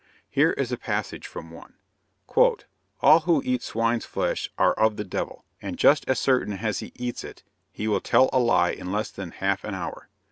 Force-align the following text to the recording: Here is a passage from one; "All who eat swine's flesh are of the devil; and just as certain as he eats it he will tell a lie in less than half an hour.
Here 0.31 0.53
is 0.53 0.71
a 0.71 0.77
passage 0.79 1.27
from 1.27 1.51
one; 1.51 1.75
"All 3.01 3.19
who 3.25 3.43
eat 3.45 3.61
swine's 3.61 4.03
flesh 4.03 4.49
are 4.57 4.73
of 4.73 4.95
the 4.97 5.03
devil; 5.03 5.45
and 5.61 5.77
just 5.77 6.09
as 6.09 6.17
certain 6.19 6.53
as 6.53 6.79
he 6.79 6.91
eats 6.95 7.23
it 7.23 7.43
he 7.71 7.87
will 7.87 8.01
tell 8.01 8.27
a 8.33 8.39
lie 8.39 8.71
in 8.71 8.91
less 8.91 9.11
than 9.11 9.29
half 9.29 9.63
an 9.63 9.75
hour. 9.75 10.07